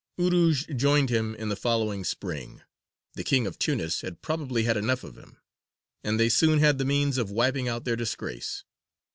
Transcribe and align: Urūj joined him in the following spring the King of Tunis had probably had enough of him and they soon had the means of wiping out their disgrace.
Urūj 0.19 0.75
joined 0.77 1.11
him 1.11 1.35
in 1.35 1.49
the 1.49 1.55
following 1.55 2.03
spring 2.03 2.63
the 3.13 3.23
King 3.23 3.45
of 3.45 3.59
Tunis 3.59 4.01
had 4.01 4.23
probably 4.23 4.63
had 4.63 4.75
enough 4.75 5.03
of 5.03 5.15
him 5.15 5.37
and 6.03 6.19
they 6.19 6.27
soon 6.27 6.57
had 6.57 6.79
the 6.79 6.85
means 6.85 7.19
of 7.19 7.29
wiping 7.29 7.67
out 7.67 7.85
their 7.85 7.95
disgrace. 7.95 8.63